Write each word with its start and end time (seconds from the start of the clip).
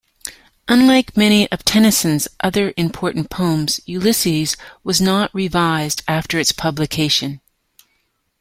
Unlike 0.67 1.15
many 1.15 1.47
of 1.51 1.63
Tennyson's 1.63 2.27
other 2.39 2.73
important 2.75 3.29
poems, 3.29 3.79
"Ulysses" 3.85 4.57
was 4.83 4.99
not 4.99 5.29
revised 5.31 6.01
after 6.07 6.39
its 6.39 6.51
publication. 6.51 7.39